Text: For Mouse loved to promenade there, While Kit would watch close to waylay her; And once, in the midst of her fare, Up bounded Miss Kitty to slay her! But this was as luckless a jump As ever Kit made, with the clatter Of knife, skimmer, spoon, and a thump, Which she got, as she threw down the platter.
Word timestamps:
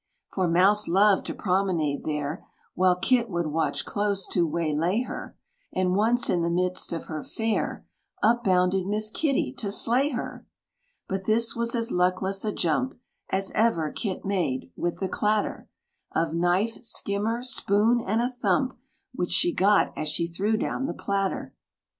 For 0.33 0.47
Mouse 0.47 0.87
loved 0.87 1.27
to 1.27 1.35
promenade 1.35 2.05
there, 2.05 2.43
While 2.73 2.95
Kit 2.95 3.29
would 3.29 3.45
watch 3.45 3.85
close 3.85 4.25
to 4.29 4.47
waylay 4.47 5.03
her; 5.03 5.37
And 5.73 5.95
once, 5.95 6.27
in 6.27 6.41
the 6.41 6.49
midst 6.49 6.91
of 6.91 7.05
her 7.05 7.23
fare, 7.23 7.85
Up 8.23 8.43
bounded 8.43 8.87
Miss 8.87 9.11
Kitty 9.11 9.53
to 9.59 9.71
slay 9.71 10.09
her! 10.09 10.47
But 11.07 11.25
this 11.25 11.55
was 11.55 11.75
as 11.75 11.91
luckless 11.91 12.43
a 12.43 12.51
jump 12.51 12.95
As 13.29 13.51
ever 13.53 13.91
Kit 13.91 14.25
made, 14.25 14.71
with 14.75 14.99
the 14.99 15.07
clatter 15.07 15.69
Of 16.11 16.33
knife, 16.33 16.83
skimmer, 16.83 17.43
spoon, 17.43 18.01
and 18.03 18.23
a 18.23 18.29
thump, 18.31 18.75
Which 19.13 19.29
she 19.29 19.53
got, 19.53 19.95
as 19.95 20.09
she 20.09 20.25
threw 20.25 20.57
down 20.57 20.87
the 20.87 20.95
platter. 20.95 21.53